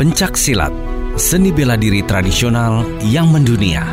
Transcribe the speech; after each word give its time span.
Pencak 0.00 0.32
silat, 0.32 0.72
seni 1.20 1.52
bela 1.52 1.76
diri 1.76 2.00
tradisional 2.00 2.88
yang 3.04 3.28
mendunia. 3.28 3.84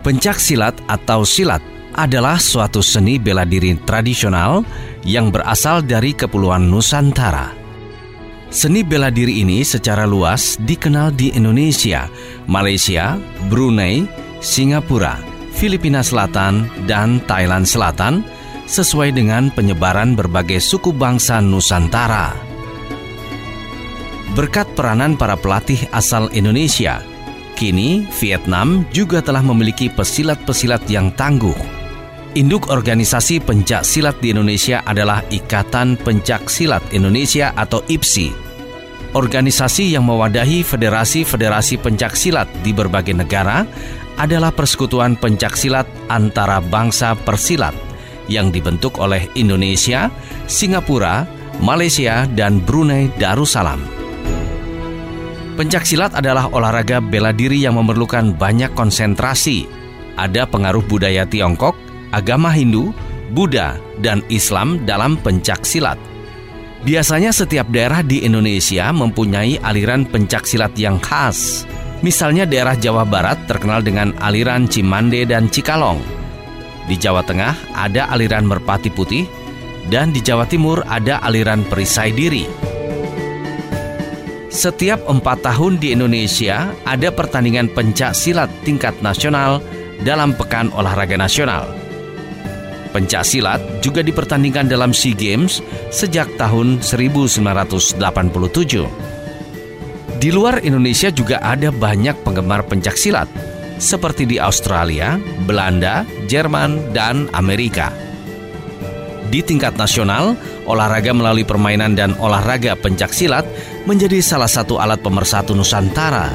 Pencak 0.00 0.40
silat 0.40 0.72
atau 0.88 1.20
silat 1.20 1.60
adalah 1.92 2.40
suatu 2.40 2.80
seni 2.80 3.20
bela 3.20 3.44
diri 3.44 3.76
tradisional 3.84 4.64
yang 5.04 5.28
berasal 5.28 5.84
dari 5.84 6.16
Kepulauan 6.16 6.64
Nusantara. 6.64 7.52
Seni 8.48 8.80
bela 8.80 9.12
diri 9.12 9.44
ini 9.44 9.60
secara 9.60 10.08
luas 10.08 10.56
dikenal 10.64 11.12
di 11.12 11.36
Indonesia, 11.36 12.08
Malaysia, 12.48 13.20
Brunei, 13.52 14.08
Singapura, 14.40 15.20
Filipina 15.52 16.00
Selatan, 16.00 16.72
dan 16.88 17.20
Thailand 17.28 17.68
Selatan 17.68 18.24
sesuai 18.64 19.12
dengan 19.12 19.52
penyebaran 19.52 20.16
berbagai 20.16 20.56
suku 20.56 20.88
bangsa 20.96 21.44
Nusantara. 21.44 22.47
Berkat 24.38 24.70
peranan 24.78 25.18
para 25.18 25.34
pelatih 25.34 25.90
asal 25.90 26.30
Indonesia, 26.30 27.02
kini 27.58 28.06
Vietnam 28.22 28.86
juga 28.94 29.18
telah 29.18 29.42
memiliki 29.42 29.90
pesilat-pesilat 29.90 30.86
yang 30.86 31.10
tangguh 31.18 31.78
Induk 32.38 32.70
organisasi 32.70 33.42
pencak 33.42 33.82
silat 33.82 34.20
di 34.22 34.30
Indonesia 34.30 34.84
adalah 34.86 35.26
Ikatan 35.26 35.98
Pencak 35.98 36.46
Silat 36.46 36.86
Indonesia 36.94 37.50
atau 37.56 37.82
IPSI. 37.82 38.30
Organisasi 39.18 39.96
yang 39.96 40.06
mewadahi 40.06 40.62
federasi-federasi 40.62 41.82
pencak 41.82 42.14
silat 42.14 42.46
di 42.62 42.70
berbagai 42.70 43.16
negara 43.16 43.66
adalah 44.22 44.54
persekutuan 44.54 45.18
pencak 45.18 45.58
silat 45.58 45.90
antara 46.12 46.62
bangsa 46.62 47.18
persilat 47.18 47.74
yang 48.30 48.54
dibentuk 48.54 49.02
oleh 49.02 49.26
Indonesia, 49.34 50.06
Singapura, 50.46 51.26
Malaysia, 51.58 52.22
dan 52.38 52.62
Brunei 52.62 53.10
Darussalam. 53.18 53.97
Pencak 55.58 55.90
silat 55.90 56.14
adalah 56.14 56.46
olahraga 56.54 57.02
bela 57.02 57.34
diri 57.34 57.66
yang 57.66 57.74
memerlukan 57.74 58.30
banyak 58.30 58.78
konsentrasi. 58.78 59.66
Ada 60.14 60.46
pengaruh 60.46 60.86
budaya 60.86 61.26
Tiongkok, 61.26 61.74
agama 62.14 62.54
Hindu, 62.54 62.94
Buddha, 63.34 63.74
dan 63.98 64.22
Islam 64.30 64.86
dalam 64.86 65.18
pencak 65.18 65.66
silat. 65.66 65.98
Biasanya 66.86 67.34
setiap 67.34 67.66
daerah 67.74 68.06
di 68.06 68.22
Indonesia 68.22 68.86
mempunyai 68.94 69.58
aliran 69.58 70.06
pencak 70.06 70.46
silat 70.46 70.78
yang 70.78 71.02
khas. 71.02 71.66
Misalnya 72.06 72.46
daerah 72.46 72.78
Jawa 72.78 73.02
Barat 73.02 73.42
terkenal 73.50 73.82
dengan 73.82 74.14
aliran 74.22 74.70
Cimande 74.70 75.26
dan 75.26 75.50
Cikalong. 75.50 75.98
Di 76.86 76.94
Jawa 76.94 77.26
Tengah 77.26 77.74
ada 77.74 78.06
aliran 78.14 78.46
Merpati 78.46 78.94
Putih 78.94 79.26
dan 79.90 80.14
di 80.14 80.22
Jawa 80.22 80.46
Timur 80.46 80.86
ada 80.86 81.18
aliran 81.18 81.66
Perisai 81.66 82.14
Diri. 82.14 82.67
Setiap 84.48 85.04
empat 85.04 85.44
tahun 85.44 85.76
di 85.76 85.92
Indonesia 85.92 86.72
ada 86.88 87.12
pertandingan 87.12 87.68
pencak 87.68 88.16
silat 88.16 88.48
tingkat 88.64 88.96
nasional 89.04 89.60
dalam 90.00 90.32
Pekan 90.32 90.72
Olahraga 90.72 91.20
Nasional. 91.20 91.68
Pencak 92.88 93.28
silat 93.28 93.60
juga 93.84 94.00
dipertandingkan 94.00 94.64
dalam 94.64 94.96
SEA 94.96 95.12
Games 95.12 95.60
sejak 95.92 96.32
tahun 96.40 96.80
1987. 96.80 98.00
Di 100.16 100.32
luar 100.32 100.64
Indonesia 100.64 101.12
juga 101.12 101.44
ada 101.44 101.68
banyak 101.68 102.24
penggemar 102.24 102.64
pencak 102.64 102.96
silat, 102.96 103.28
seperti 103.76 104.24
di 104.24 104.40
Australia, 104.40 105.20
Belanda, 105.44 106.08
Jerman, 106.24 106.96
dan 106.96 107.28
Amerika. 107.36 107.92
Di 109.28 109.44
tingkat 109.44 109.76
nasional, 109.76 110.40
olahraga 110.64 111.12
melalui 111.12 111.44
permainan 111.44 111.92
dan 111.92 112.16
olahraga 112.16 112.72
pencak 112.80 113.12
silat 113.12 113.44
menjadi 113.88 114.20
salah 114.20 114.50
satu 114.52 114.76
alat 114.76 115.00
pemersatu 115.00 115.56
Nusantara, 115.56 116.28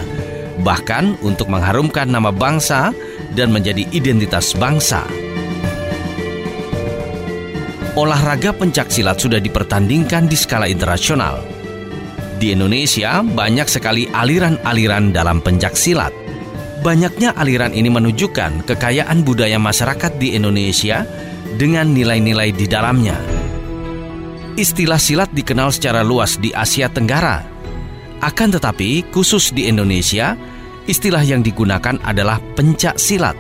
bahkan 0.66 1.14
untuk 1.22 1.54
mengharumkan 1.54 2.10
nama 2.10 2.34
bangsa 2.34 2.90
dan 3.38 3.54
menjadi 3.54 3.86
identitas 3.94 4.58
bangsa 4.58 5.06
olahraga 7.94 8.54
pencak 8.54 8.90
silat 8.90 9.22
sudah 9.22 9.38
dipertandingkan 9.38 10.26
di 10.26 10.38
skala 10.38 10.66
internasional. 10.66 11.42
Di 12.42 12.52
Indonesia, 12.52 13.22
banyak 13.24 13.70
sekali 13.70 14.10
aliran-aliran 14.10 15.14
dalam 15.14 15.40
pencak 15.40 15.78
silat. 15.78 16.12
Banyaknya 16.84 17.32
aliran 17.40 17.72
ini 17.72 17.88
menunjukkan 17.88 18.68
kekayaan 18.68 19.24
budaya 19.24 19.56
masyarakat 19.56 20.20
di 20.20 20.36
Indonesia 20.36 21.08
dengan 21.56 21.96
nilai-nilai 21.96 22.52
di 22.52 22.68
dalamnya. 22.68 23.33
Istilah 24.54 25.02
silat 25.02 25.34
dikenal 25.34 25.74
secara 25.74 26.06
luas 26.06 26.38
di 26.38 26.54
Asia 26.54 26.86
Tenggara. 26.86 27.42
Akan 28.22 28.54
tetapi, 28.54 29.10
khusus 29.10 29.50
di 29.50 29.66
Indonesia, 29.66 30.38
istilah 30.86 31.26
yang 31.26 31.42
digunakan 31.42 31.98
adalah 32.06 32.38
pencak 32.54 32.96
silat. 33.02 33.36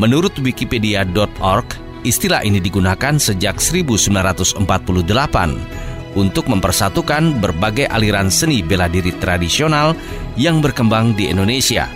Menurut 0.00 0.32
wikipedia.org, 0.40 1.82
Istilah 2.02 2.42
ini 2.42 2.58
digunakan 2.58 3.14
sejak 3.14 3.62
1948 3.62 4.66
untuk 6.18 6.50
mempersatukan 6.50 7.38
berbagai 7.38 7.86
aliran 7.86 8.26
seni 8.26 8.58
bela 8.58 8.90
diri 8.90 9.14
tradisional 9.22 9.94
yang 10.34 10.58
berkembang 10.58 11.14
di 11.14 11.30
Indonesia. 11.30 11.86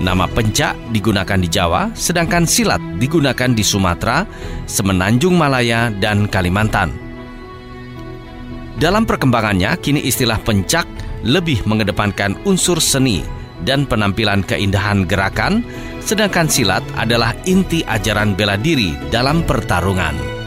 Nama 0.00 0.24
pencak 0.24 0.96
digunakan 0.96 1.36
di 1.36 1.44
Jawa, 1.44 1.92
sedangkan 1.92 2.48
silat 2.48 2.80
digunakan 2.96 3.52
di 3.52 3.60
Sumatera, 3.60 4.24
Semenanjung 4.64 5.36
Malaya, 5.36 5.92
dan 5.92 6.24
Kalimantan. 6.24 6.96
Dalam 8.80 9.04
perkembangannya, 9.04 9.76
kini 9.76 10.00
istilah 10.00 10.40
pencak 10.40 10.88
lebih 11.20 11.60
mengedepankan 11.68 12.32
unsur 12.48 12.80
seni 12.80 13.20
dan 13.68 13.84
penampilan 13.84 14.40
keindahan 14.40 15.04
gerakan, 15.04 15.60
sedangkan 16.00 16.48
silat 16.48 16.80
adalah 16.96 17.36
inti 17.44 17.84
ajaran 17.84 18.32
bela 18.32 18.56
diri 18.56 18.96
dalam 19.12 19.44
pertarungan. 19.44 20.39